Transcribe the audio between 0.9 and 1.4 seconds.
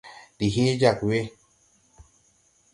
we.